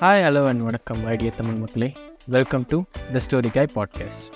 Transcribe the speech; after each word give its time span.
Hi 0.00 0.22
hello 0.24 0.46
and 0.46 0.60
வணக்கம் 0.60 1.04
idea 1.04 1.30
Tamil 1.36 1.54
மக்களே. 1.54 1.92
Welcome 2.26 2.64
to 2.68 2.82
the 3.12 3.20
story 3.30 3.50
guy 3.52 3.66
podcast 3.74 4.32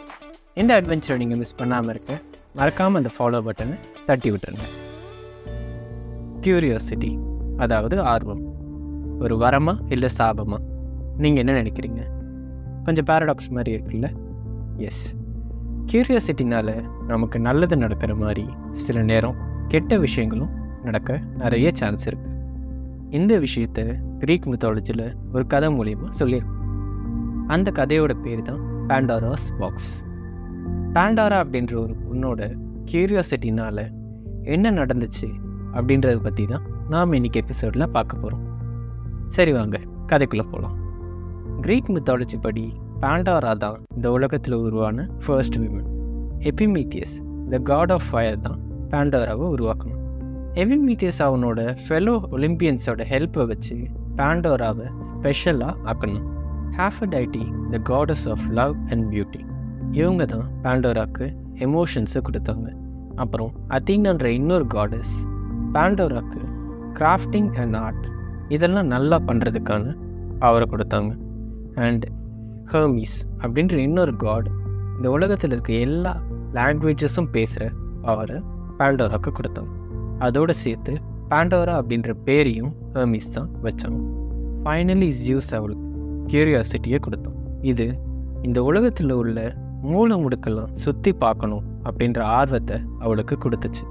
இந்த 0.55 0.81
அட்வென்ச்சரை 0.81 1.17
நீங்கள் 1.17 1.39
மிஸ் 1.39 1.55
பண்ணாமல் 1.55 1.89
இருக்க 1.89 2.21
மறக்காமல் 2.55 3.03
அந்த 3.03 3.11
ஃபாலோ 3.19 3.43
பட்டனை 3.43 4.05
தட்டி 4.07 4.31
விட்டுருங்க. 4.31 4.65
கியூரியாசிட்டி 6.41 7.19
அதாவது 7.57 8.01
ஆர்வம். 8.01 8.43
ஒரு 9.21 9.37
வரமா 9.37 9.79
இல்லை 9.89 10.09
சாபமா? 10.19 10.57
நீங்கள் 11.17 11.47
என்ன 11.47 11.63
நினைக்கிறீங்க? 11.63 12.01
கொஞ்சம் 12.85 13.05
பேரடாக்ஸ் 13.05 13.51
மாதிரி 13.51 13.83
இருக்குல்ல? 13.83 14.13
எஸ் 14.77 15.17
க்யூரியோசிட்டினால் 15.87 16.89
நமக்கு 17.07 17.39
நல்லது 17.39 17.77
நடக்கிற 17.77 18.15
மாதிரி 18.15 18.49
சில 18.73 19.03
நேரம் 19.03 19.37
கெட்ட 19.69 19.99
விஷயங்களும் 19.99 20.51
நடக்க 20.85 21.21
நிறைய 21.39 21.71
சான்ஸ் 21.75 22.09
இருக்குது 22.09 22.32
இந்த 23.13 23.39
விஷயத்த 23.39 23.81
கிரீக் 24.19 24.47
மித்தாலஜியில் 24.47 25.07
ஒரு 25.33 25.47
கதை 25.47 25.69
மூலியமாக 25.69 26.11
சொல்லியிருக்கோம். 26.19 26.59
அந்த 27.47 27.71
கதையோட 27.71 28.13
பேர் 28.23 28.43
தான் 28.43 28.61
பேண்டாராஸ் 28.89 29.47
பாக்ஸ் 29.59 30.05
பேண்டாரா 30.93 31.39
அப்படின்ற 31.45 31.75
ஒரு 31.75 31.95
பொண்ணோட 32.05 32.51
கியூரியாசிட்டினால் 32.85 33.83
என்ன 34.43 34.71
நடந்துச்சு 34.71 35.29
அப்படின்றத 35.75 36.17
பற்றி 36.21 36.47
தான் 36.47 36.63
நாம் 36.89 37.13
இன்னைக்கு 37.13 37.41
எபிசோடில் 37.41 37.91
பார்க்க 37.91 38.17
போகிறோம் 38.17 38.45
சரி 39.29 39.53
வாங்க 39.53 39.79
கதைக்குள்ளே 40.07 40.47
போகலாம் 40.51 40.77
கிரீக் 41.61 41.91
மித்தாலஜி 41.91 42.41
படி 42.41 42.73
பேண்டாரா 43.01 43.53
தான் 43.57 43.81
இந்த 43.97 44.11
உலகத்தில் 44.11 44.55
உருவான 44.55 45.09
first 45.27 45.59
women 45.59 45.89
Epimetheus 46.41 47.17
the 47.51 47.59
god 47.59 47.93
of 47.93 48.09
fire 48.11 48.41
தான் 48.41 48.61
பேண்டாராவை 48.91 49.47
உருவாக்கணும். 49.47 50.02
எபிமீத்தியஸ் 50.55 51.21
அவனோட 51.21 51.77
ஃபெலோ 51.89 52.21
ஒலிம்பியன்ஸோட 52.31 53.03
ஹெல்ப்பை 53.09 53.47
வச்சு 53.47 53.77
பேண்டோராவை 54.17 54.87
ஸ்பெஷலாக 55.03 55.75
ஆக்கணும். 55.85 56.27
Aphrodite 56.77 57.71
the 57.71 57.79
goddess 57.79 58.29
of 58.31 58.45
love 58.51 58.77
and 58.89 59.13
beauty 59.13 59.41
இவங்க 59.93 60.25
தான் 60.25 60.51
பேண்டோராக்கு 60.63 61.27
எமோஷன்ஸை 61.59 62.23
கொடுத்தாங்க 62.23 62.69
அப்புறம் 63.15 63.53
அத்தீனான்ற 63.69 64.25
இன்னொரு 64.25 64.67
காடஸ் 64.67 65.15
பேண்டோராக்கு 65.73 66.41
கிராஃப்டிங் 66.93 67.53
அண்ட் 67.55 67.77
ஆர்ட் 67.77 68.07
இதெல்லாம் 68.49 68.87
நல்லா 68.87 69.19
பண்ணுறதுக்கான 69.27 69.97
பவரை 70.41 70.67
கொடுத்தாங்க 70.71 71.19
அண்ட் 71.75 72.05
ஹர்மீஸ் 72.73 73.19
அப்படின்ற 73.39 73.73
இன்னொரு 73.73 74.17
காட் 74.17 74.49
இந்த 74.97 75.11
உலகத்தில் 75.11 75.51
இருக்க 75.51 75.73
எல்லா 75.73 76.23
லாங்குவேஜஸும் 76.53 77.31
பேசுகிற 77.33 77.71
பவரை 78.03 78.43
பேண்டோராக்கு 78.79 79.33
கொடுத்தாங்க 79.33 79.81
அதோடு 80.27 80.55
சேர்த்து 80.63 80.93
பேண்டோரா 81.31 81.75
அப்படின்ற 81.81 82.11
பேரையும் 82.27 82.73
ஹெர்மிஸ் 82.95 83.35
தான் 83.37 83.51
வச்சாங்க. 83.65 84.01
ஃபைனலி 84.65 85.09
ஜியூஸ் 85.23 85.51
அவளுக்கு 85.59 85.87
கியூரியாசிட்டியை 86.31 86.99
கொடுத்தோம் 87.07 87.39
இது 87.71 87.87
இந்த 88.47 88.59
உலகத்தில் 88.69 89.15
உள்ள 89.21 89.39
மூல 89.91 90.17
முடுக்கெல்லாம் 90.23 90.73
சுற்றி 90.83 91.13
பார்க்கணும் 91.23 91.65
அப்படின்ற 91.87 92.21
ஆர்வத்தை 92.39 92.77
அவளுக்கு 93.05 93.35
கொடுத்துச்சு. 93.45 93.85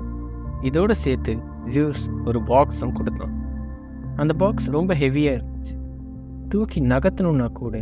இதோடு 0.69 0.95
சேர்த்து 1.03 1.33
ஜியூஸ் 1.73 2.03
ஒரு 2.29 2.39
பாக்ஸும் 2.51 2.95
கொடுத்தான். 2.97 3.33
அந்த 4.21 4.33
பாக்ஸ் 4.41 4.67
ரொம்ப 4.77 4.93
ஹெவியாக 5.03 5.37
இருந்துச்சு. 5.37 5.75
தூக்கி 6.51 6.79
நகர்த்தணுன்னா 6.93 7.47
கூட 7.59 7.75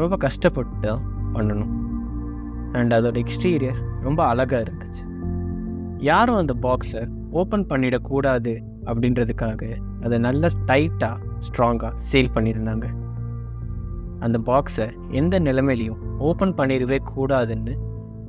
ரொம்ப 0.00 0.16
கஷ்டப்பட்டு 0.24 0.76
தான் 0.86 1.04
பண்ணணும். 1.34 1.72
அண்ட் 2.78 2.92
அதோட 2.96 3.16
எக்ஸ்டீரியர் 3.24 3.80
ரொம்ப 4.06 4.20
அழகாக 4.32 4.60
இருந்துச்சு. 4.66 5.04
யாரும் 6.10 6.40
அந்த 6.42 6.54
பாக்ஸை 6.66 7.02
ஓப்பன் 7.30 7.66
பண்ணிடக்கூடாது 7.66 8.60
அப்படின்றதுக்காக 8.84 9.76
அதை 10.02 10.18
நல்லா 10.18 10.48
டைட்டாக 10.66 11.16
ஸ்ட்ராங்காக 11.40 11.92
சேல் 12.12 12.30
பண்ணியிருந்தாங்க. 12.34 12.84
அந்த 14.18 14.38
பாக்ஸை 14.46 14.90
எந்த 15.08 15.40
நிலைமையிலையும் 15.40 15.96
ஓப்பன் 16.18 16.54
பண்ணிடவே 16.54 16.98
கூடாதுன்னு 17.16 17.74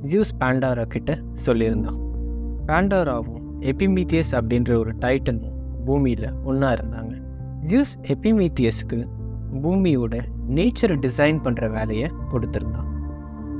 ஜியூஸ் 0.02 0.34
பேண்டாரா 0.40 0.84
கிட்ட 0.84 1.18
சொல்லியிருந்தான். 1.46 1.98
பேண்டாராவும் 2.66 3.38
எபிமீத்தியஸ் 3.60 4.32
அப்படின்ற 4.32 4.78
ஒரு 4.78 4.94
டைட்டனும் 4.94 5.52
பூமியில் 5.84 6.32
ஒன்றா 6.44 6.72
இருந்தாங்க. 6.72 7.22
ஜியூஸ் 7.64 7.98
எபிமீத்தியஸ்க்கு 8.02 9.06
பூமியோட 9.62 10.20
நேச்சரை 10.48 10.96
டிசைன் 10.96 11.40
பண்ணுற 11.44 11.70
வேலையை 11.70 12.10
கொடுத்துருந்தான். 12.30 12.88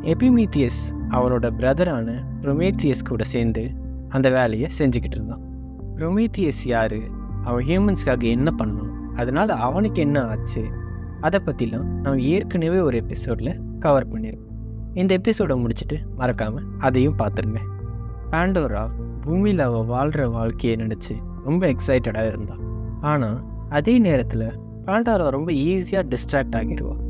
எபிமீத்தியஸ் 0.02 0.80
அவனோட 1.10 1.50
பிரதரான 1.58 2.22
ப்ரொமேத்தியஸ் 2.42 3.04
கூட 3.04 3.24
சேர்ந்து 3.24 3.74
அந்த 4.10 4.30
வேலையை 4.30 4.68
செஞ்சுக்கிட்டு 4.78 5.16
இருந்தான். 5.18 5.42
ப்ரொமீத்தியஸ் 5.96 6.62
யார்? 6.64 6.98
அவன் 7.44 7.64
ஹியூமன்ஸ்க்காக 7.66 8.22
என்ன 8.22 8.50
பண்ணான் 8.56 8.92
அதனால் 9.14 9.48
அவனுக்கு 9.48 10.02
என்ன 10.02 10.24
ஆச்சு? 10.24 10.62
அதை 11.20 11.40
பற்றிலாம் 11.46 11.88
நம்ம 12.02 12.20
ஏற்கனவே 12.20 12.78
ஒரு 12.78 12.96
எபிசோடில் 12.96 13.52
கவர் 13.78 14.12
பண்ணியிருக்கோம் 14.12 14.48
இந்த 14.94 15.14
எபிசோடை 15.14 15.54
முடிச்சுட்டு 15.62 15.96
மறக்காமல் 16.16 16.66
அதையும் 16.78 17.18
பார்த்துருங்க 17.18 17.60
பேண்டோரா 18.30 18.88
பூமியில் 19.20 19.60
அவள் 19.60 19.84
வாழ்கிற 19.84 20.28
வாழ்க்கையை 20.28 20.86
நினச்சி 20.86 21.14
ரொம்ப 21.44 21.62
எக்ஸைட்டடாக 21.66 22.26
இருந்தான் 22.26 22.62
ஆனால் 23.00 23.38
அதே 23.68 23.98
நேரத்தில் 23.98 24.46
பேண்டோரா 24.86 25.28
ரொம்ப 25.28 25.52
ஈஸியாக 25.52 26.04
டிஸ்ட்ராக்ட் 26.12 26.56
ஆகிடுவாள் 26.56 27.02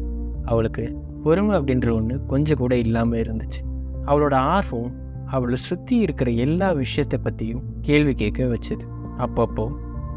அவளுக்கு 0.45 0.85
பொறுமை 1.23 1.59
அப்படின்ற 1.59 1.93
ஒன்று 1.93 2.27
கொஞ்சம் 2.27 2.57
கூட 2.57 2.77
இல்லாமல் 2.77 3.21
இருந்துச்சு. 3.21 3.61
அவளோட 4.07 4.35
ஆர்வம் 4.35 4.93
அவளை 5.31 5.57
சுற்றி 5.57 5.97
இருக்கிற 5.97 6.31
எல்லா 6.45 6.69
விஷயத்தை 6.73 7.19
பற்றியும் 7.23 7.65
கேள்வி 7.81 8.15
கேட்க 8.15 8.45
வச்சுது. 8.45 8.85
அப்பப்போ 9.19 9.67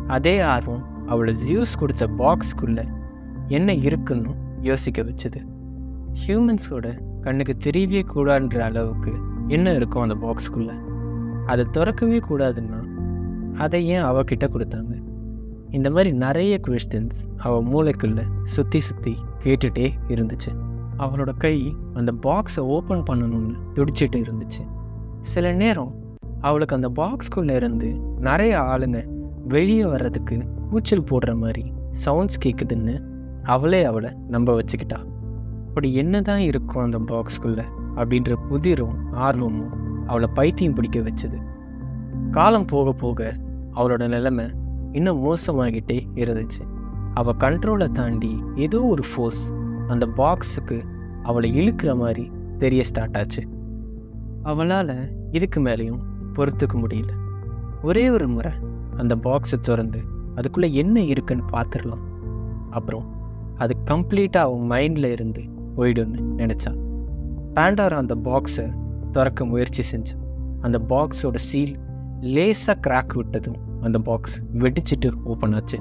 அதே 0.08 0.40
ஆர்வம் 0.40 0.84
அவளை 1.08 1.34
ஜியூஸ் 1.48 1.80
கொடுத்த 1.80 2.08
பாக்ஸ்க்குள்ளே 2.22 2.86
என்ன 3.48 3.74
இருக்குன்னு 3.74 4.32
யோசிக்க 4.62 5.02
வச்சுது. 5.02 5.40
ஹியூமன்ஸோட 6.24 6.88
கண்ணுக்கு 7.22 7.54
தெரியவே 7.64 8.02
கூடாதுன்ற 8.14 8.60
அளவுக்கு 8.60 9.14
என்ன 9.48 9.74
இருக்கும் 9.74 10.06
அந்த 10.06 10.18
பாக்ஸ்க்குள்ளே 10.26 10.76
அதை 11.46 11.64
திறக்கவே 11.72 12.20
கூடாதுன்னா 12.30 12.80
அதை 13.54 13.80
ஏன் 13.88 14.04
அவகிட்ட 14.04 14.46
கொடுத்தாங்க? 14.48 14.94
இந்த 15.70 15.88
மாதிரி 15.90 16.12
நிறைய 16.12 16.54
கொஸ்டின்ஸ் 16.68 17.20
அவள் 17.38 17.66
மூளைக்குள்ளே 17.66 18.24
சுற்றி 18.44 18.80
சுற்றி 18.80 19.14
கேட்டுகிட்டே 19.44 19.88
இருந்துச்சு. 20.08 20.52
அவளோட 20.98 21.32
கை 21.38 21.58
அந்த 21.94 22.12
பாக்ஸை 22.24 22.64
ஓப்பன் 22.76 23.04
பண்ணணும்னு 23.10 23.56
துடிச்சிட்டு 23.76 24.20
இருந்துச்சு. 24.24 24.64
சில 25.24 25.52
நேரம் 25.52 25.92
அவளுக்கு 26.42 26.76
அந்த 26.76 26.90
பாக்ஸ்குள்ளே 26.90 27.56
இருந்து 27.56 27.90
நிறைய 28.20 28.60
ஆளுங்க 28.60 29.06
வெளியே 29.48 29.86
வர்றதுக்கு 29.86 30.38
கூச்சல் 30.70 31.04
போடுற 31.04 31.36
மாதிரி 31.36 31.74
சவுண்ட்ஸ் 32.06 32.42
கேட்குதுன்னு 32.46 32.96
அவளே 33.44 33.84
அவளை 33.84 34.10
நம்ப 34.28 34.62
வச்சுக்கிட்டா. 34.62 35.00
அப்படி 35.68 35.94
என்ன 35.94 36.22
தான் 36.22 36.40
இருக்கும் 36.40 36.84
அந்த 36.84 37.00
பாக்ஸ்குள்ளே 37.00 37.64
அப்படின்ற 37.96 38.36
புதிரும் 38.50 38.98
ஆர்வமும் 39.12 39.74
அவளை 40.08 40.30
பைத்தியம் 40.34 40.74
பிடிக்க 40.74 41.00
வச்சது. 41.00 41.40
காலம் 42.32 42.66
போக 42.66 42.94
போக 42.94 43.36
அவளோட 43.74 44.08
நிலைமை 44.08 44.46
இன்னும் 44.92 45.24
மோசமாகிட்டே 45.26 46.00
இருந்துச்சு. 46.16 46.62
அவள் 47.14 47.36
கண்ட்ரோலை 47.36 47.92
தாண்டி 47.92 48.44
ஏதோ 48.56 48.82
ஒரு 48.84 49.04
ஃபோர்ஸ் 49.16 49.54
அந்த 49.88 50.08
பாக்ஸுக்கு 50.18 50.82
அவளை 51.24 51.50
இழுக்கிற 51.60 51.98
மாதிரி 51.98 52.32
தெரிய 52.58 52.84
ஸ்டார்ட் 52.84 53.18
ஆச்சு. 53.18 53.44
அவளால் 54.44 54.96
இதுக்கு 55.32 55.60
மேலேயும் 55.62 56.02
பொறுத்துக்க 56.36 56.76
முடியல. 56.76 57.12
ஒரே 57.84 58.10
ஒரு 58.10 58.28
முறை 58.28 58.52
அந்த 58.98 59.16
பாக்ஸை 59.16 59.58
திறந்து 59.60 60.00
அதுக்குள்ளே 60.36 60.74
என்ன 60.74 61.00
இருக்குன்னு 61.00 61.44
பார்த்துடலாம். 61.52 62.04
அப்புறம் 62.70 63.08
அது 63.58 63.76
கம்ப்ளீட்டாக 63.92 64.48
அவன் 64.48 64.70
மைண்டில் 64.70 65.12
இருந்து 65.12 65.42
போயிடும்னு 65.78 66.22
நினச்சான். 66.38 66.80
பேண்டாரா 67.56 67.98
அந்த 68.04 68.16
பாக்ஸை 68.16 68.66
திறக்க 69.12 69.46
முயற்சி 69.46 69.84
செஞ்சான் 69.92 70.22
அந்த 70.62 70.80
பாக்ஸோட 70.90 71.36
சீல் 71.36 71.76
லேசாக 72.20 72.78
கிராக் 72.88 73.14
விட்டதும் 73.14 73.60
அந்த 73.82 74.00
பாக்ஸ் 74.00 74.42
வெடிச்சிட்டு 74.54 75.10
ஓப்பன் 75.24 75.54
ஆச்சு. 75.54 75.80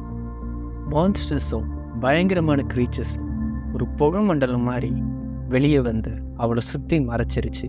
மான்ஸ்டர்ஸும் 0.91 1.69
பயங்கரமான 2.01 2.67
க்ரீச்சர்ஸும் 2.75 3.29
ஒரு 3.75 3.87
புகை 3.87 4.23
மண்டலம் 4.23 4.63
மாதிரி 4.63 4.93
வெளியே 5.49 5.81
வந்து 5.81 6.13
அவளை 6.37 6.63
சுற்றி 6.63 6.99
மறைச்சிருச்சு. 6.99 7.69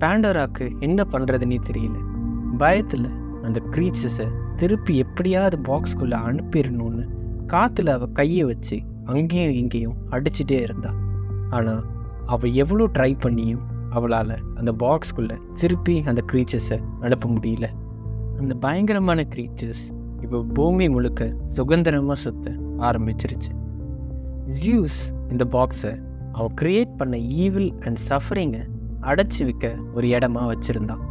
பேண்டராக்கு 0.00 0.80
என்ன 0.80 1.04
பண்ணுறதுன்னே 1.12 1.58
தெரியல. 1.68 1.96
பயத்தில் 2.58 3.08
அந்த 3.42 3.58
க்ரீச்சஸை 3.70 4.26
திருப்பி 4.56 4.96
எப்படியாவது 4.96 5.56
பாக்ஸ்குள்ளே 5.68 6.18
அனுப்பிடணும்னு 6.28 7.04
காற்றுல 7.52 7.88
அவள் 7.88 8.12
கையை 8.12 8.44
வச்சு 8.44 8.76
அங்கேயும் 9.04 9.52
இங்கேயும் 9.52 9.96
அடிச்சுட்டே 10.10 10.58
இருந்தா. 10.62 10.90
ஆனால் 11.50 11.84
அவள் 12.26 12.52
எவ்வளோ 12.52 12.86
ட்ரை 12.86 13.12
பண்ணியும் 13.18 13.62
அவளால் 13.90 14.36
அந்த 14.56 14.72
பாக்ஸ்குள்ளே 14.72 15.36
திருப்பி 15.60 16.02
அந்த 16.06 16.20
க்ரீச்சர்ஸை 16.32 16.78
அனுப்ப 17.00 17.28
முடியல. 17.28 17.68
அந்த 18.38 18.54
பயங்கரமான 18.54 19.20
க்ரீச்சர்ஸ் 19.34 19.84
இப்போ 20.22 20.38
பூமி 20.54 20.88
முழுக்க 20.88 21.34
சுதந்திரமாக 21.46 22.18
சுத்த 22.20 22.50
ஆரம்பிச்சிருச்சு. 22.88 23.52
ஜியூஸ் 24.60 25.00
இந்த 25.30 25.44
பாக்ஸை 25.56 25.92
அவன் 26.32 26.54
க்ரியேட் 26.60 26.92
பண்ண 26.96 27.18
ஈவில் 27.18 27.70
அண்ட் 27.80 27.98
சஃபரிங்கை 28.08 28.62
அடைச்சி 29.08 29.42
விற்க 29.48 29.66
ஒரு 29.96 30.06
இடமா 30.16 30.42
வச்சுருந்தான் 30.52 31.04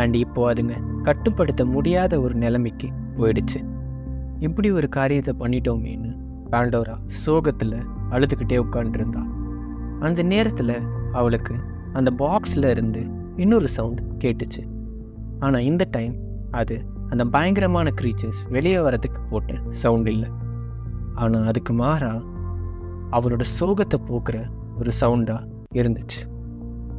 அண்ட் 0.00 0.16
இப்போ 0.24 0.42
அதுங்க 0.52 0.74
கட்டுப்படுத்த 1.08 1.62
முடியாத 1.74 2.12
ஒரு 2.24 2.34
நிலைமைக்கு 2.44 2.88
போயிடுச்சு. 3.18 3.60
இப்படி 4.46 4.68
ஒரு 4.78 4.88
காரியத்தை 4.96 5.32
பண்ணிட்டோமேன்னு 5.42 6.10
பாண்டோரா 6.52 6.96
சோகத்தில் 7.22 7.78
அழுதுகிட்டே 8.14 8.58
உட்காந்துருந்தா 8.64 9.22
அந்த 10.06 10.20
நேரத்தில் 10.32 10.76
அவளுக்கு 11.18 11.54
அந்த 11.98 12.10
பாக்ஸில் 12.22 12.68
இருந்து 12.74 13.02
இன்னொரு 13.42 13.68
சவுண்ட் 13.76 14.00
கேட்டுச்சு. 14.22 14.62
ஆனால் 15.44 15.66
இந்த 15.70 15.84
டைம் 15.96 16.14
அது 16.60 16.76
அந்த 17.12 17.24
பயங்கரமான 17.34 17.88
க்ரீச்சர்ஸ் 18.00 18.40
வெளியே 18.54 18.78
வரதுக்கு 18.86 19.20
போட்ட 19.30 19.58
சவுண்ட் 19.82 20.08
இல்லை. 20.14 20.30
ஆனால் 21.22 21.48
அதுக்கு 21.50 21.72
மாறா 21.82 22.12
அவளோட 23.16 23.44
சோகத்தை 23.58 23.98
போக்குற 24.08 24.38
ஒரு 24.80 24.92
சவுண்டாக 25.00 25.48
இருந்துச்சு. 25.80 26.20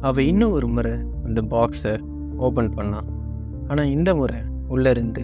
அவள் 0.06 0.26
இன்னும் 0.30 0.54
ஒரு 0.56 0.66
முறை 0.74 0.92
அந்த 1.26 1.40
பாக்ஸை 1.52 1.94
ஓப்பன் 2.46 2.74
பண்ணான். 2.76 3.08
ஆனால் 3.70 3.92
இந்த 3.94 4.10
முறை 4.14 4.38
உள்ளேருந்து 4.74 5.22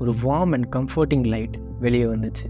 ஒரு 0.00 0.12
வார்ம் 0.22 0.54
அண்ட் 0.56 0.68
கம்ஃபர்டிங் 0.76 1.26
லைட் 1.32 1.56
வெளியே 1.84 2.06
வந்துச்சு. 2.12 2.46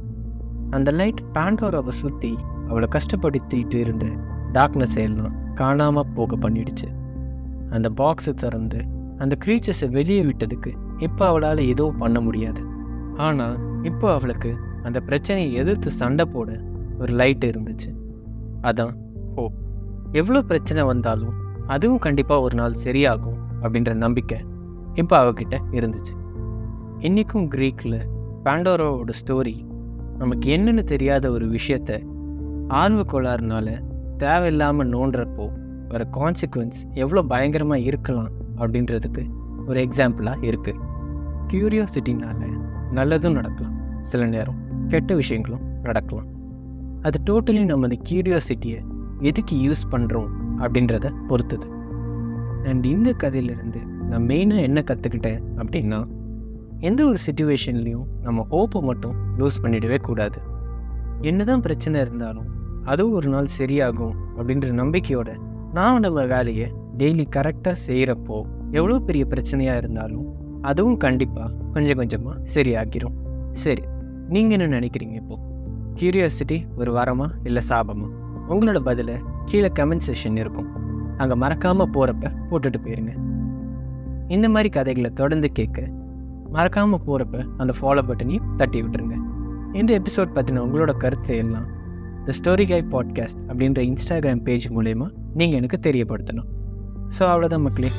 அந்த 0.76 0.90
லைட் 0.98 1.20
பேண்டோராவை 1.36 1.92
சுற்றி 2.00 2.32
அவளை 2.68 2.88
கஷ்டப்படுத்திட்டு 2.96 3.78
இருந்த 3.84 4.06
டார்க்னஸ் 4.52 4.96
எல்லாம் 5.04 5.36
காணாமல் 5.60 6.10
போக 6.16 6.36
பண்ணிடுச்சு. 6.44 6.88
அந்த 7.76 7.88
பாக்ஸை 8.00 8.34
திறந்து 8.42 8.80
அந்த 9.22 9.34
க்ரீச்சர்ஸை 9.44 9.88
வெளியே 9.98 10.22
விட்டதுக்கு 10.28 10.72
இப்போ 11.06 11.24
அவளால் 11.26 11.62
எதுவும் 11.72 12.00
பண்ண 12.02 12.18
முடியாது. 12.20 12.62
ஆனால் 13.26 13.56
இப்போ 13.90 14.06
அவளுக்கு 14.16 14.50
அந்த 14.86 14.98
பிரச்சனையை 15.08 15.50
எதிர்த்து 15.62 15.90
சண்டை 16.00 16.24
போட 16.34 16.50
ஒரு 17.00 17.12
லைட் 17.20 17.44
இருந்துச்சு. 17.50 17.90
அதான் 18.68 18.94
ஓ 19.40 19.44
எவ்வளோ 20.20 20.40
பிரச்சனை 20.50 20.82
வந்தாலும் 20.92 21.36
அதுவும் 21.72 22.02
கண்டிப்பாக 22.06 22.44
ஒரு 22.46 22.55
நாள் 22.55 22.81
சரியாகும் 22.84 23.38
அப்படின்ற 23.62 23.93
நம்பிக்கை 23.94 24.38
இப்போ 24.94 25.14
அவகிட்ட 25.22 25.56
இருந்துச்சு. 25.78 26.14
இன்றைக்கும் 26.99 27.46
க்ரீக்கில் 27.50 27.99
பாண்டோரோவோட 28.44 29.12
ஸ்டோரி 29.20 29.55
நமக்கு 30.19 30.46
என்னென்னு 30.56 30.82
தெரியாத 30.93 31.25
ஒரு 31.31 31.46
விஷயத்த 31.46 32.00
ஆர்வ 32.81 33.02
கோளாறுனால 33.12 33.69
தேவையில்லாமல் 34.17 34.90
நோண்டுறப்போ 34.94 35.46
வர 35.88 36.02
கான்சிக்வன்ஸ் 36.12 36.81
எவ்வளோ 36.94 37.22
பயங்கரமாக 37.22 37.81
இருக்கலாம் 37.81 38.32
அப்படின்றதுக்கு 38.56 39.22
ஒரு 39.67 39.78
எக்ஸாம்பிளாக 39.87 40.46
இருக்குது 40.50 40.82
க்யூரியாசிட்டினால 41.50 42.40
நல்லதும் 42.99 43.37
நடக்கலாம். 43.38 43.76
சில 44.00 44.26
நேரம் 44.26 44.61
கெட்ட 44.88 45.14
விஷயங்களும் 45.14 45.64
நடக்கலாம். 45.82 46.28
அது 47.02 47.19
டோட்டலி 47.31 47.64
நம்ம 47.64 47.88
அந்த 47.88 47.99
க்யூரியாசிட்டியை 48.08 48.81
எதுக்கு 49.20 49.56
யூஸ் 49.67 49.82
பண்ணுறோம் 49.90 50.31
அப்படின்றத 50.62 51.08
பொறுத்தது. 51.28 51.66
அண்ட் 52.70 52.86
இந்த 52.94 53.10
கதையிலேருந்து 53.22 53.80
நான் 54.10 54.26
மெயினாக 54.30 54.66
என்ன 54.68 54.80
கற்றுக்கிட்டேன் 54.90 55.42
அப்படின்னா 55.60 56.00
எந்த 56.88 57.00
ஒரு 57.06 57.18
சுச்சுவேஷன்லேயும் 57.26 58.06
நம்ம 58.22 58.46
ஹோப்பை 58.50 58.80
மட்டும் 58.82 59.16
லூஸ் 59.38 59.62
பண்ணிடவே 59.62 59.98
கூடாது. 60.08 60.38
என்னதான் 61.20 61.64
பிரச்சனை 61.66 61.96
இருந்தாலும் 62.00 62.48
அதுவும் 62.84 63.16
ஒரு 63.18 63.28
நாள் 63.28 63.48
சரியாகும் 63.58 64.14
அப்படின்ற 64.38 64.68
நம்பிக்கையோட 64.82 65.30
நான் 65.72 66.04
நம்ம 66.04 66.20
வேலையை 66.26 66.66
டெய்லி 67.00 67.24
கரெக்டாக 67.36 67.76
செய்கிறப்போ 67.86 68.38
எவ்வளோ 68.78 68.98
பெரிய 69.08 69.24
பிரச்சனையாக 69.32 69.80
இருந்தாலும் 69.82 70.26
அதுவும் 70.70 70.96
கண்டிப்பாக 70.96 71.56
கொஞ்சம் 71.74 71.98
கொஞ்சமாக 72.00 72.36
சரியாகிரும். 72.54 73.16
சரி 73.64 73.84
நீங்கள் 74.34 74.56
என்ன 74.56 74.66
நினைக்கிறீங்க 74.78 75.16
இப்போது 75.22 75.44
கியூரியாசிட்டி 75.98 76.58
ஒரு 76.76 76.90
வரமா 76.92 77.26
இல்லை 77.44 77.62
சாபமா? 77.68 78.08
உங்களோட 78.52 78.78
பதிலை 78.88 79.16
கீழே 79.44 79.70
கமெண்ட் 79.78 80.06
செஷன் 80.08 80.37
இருக்கும். 80.37 80.69
அங்கே 81.16 81.34
மறக்காமல் 81.34 81.90
போகிறப்ப 81.94 82.32
போட்டுட்டு 82.50 82.78
போயிருங்க. 82.84 83.14
இந்த 84.28 84.48
மாதிரி 84.48 84.69
கதைகளை 84.69 85.10
தொடர்ந்து 85.10 85.52
கேட்க 85.52 85.88
மறக்காமல் 86.50 87.02
போகிறப்ப 87.06 87.48
அந்த 87.56 87.72
ஃபாலோ 87.81 88.02
பட்டனையும் 88.08 88.48
தட்டி 88.56 88.82
விட்டுருங்க. 88.82 89.16
இந்த 89.72 89.98
எபிசோட் 89.98 90.34
பற்றின 90.34 90.62
உங்களோட 90.66 90.92
கருத்து 90.96 91.37
எல்லாம் 91.37 91.66
த 92.25 92.32
ஸ்டோரி 92.38 92.64
கை 92.69 92.81
பாட்காஸ்ட் 92.90 93.40
அப்படின்ற 93.48 93.81
இன்ஸ்டாகிராம் 93.90 94.42
பேஜ் 94.42 94.69
மூலயமா 94.69 95.06
நீங்கள் 95.34 95.58
எனக்கு 95.58 95.78
தெரியப்படுத்தணும். 95.90 96.48
ஸோ 97.19 97.22
அவ்வளோதான் 97.22 97.66
மக்களே. 97.66 97.90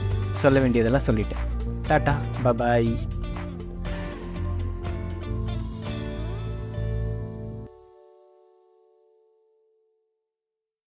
சொல்ல 0.44 0.60
வேண்டியதெல்லாம் 0.60 1.08
சொல்லிட்டேன். 1.08 1.46
Tata 1.90 2.14
bye bye 2.44 2.92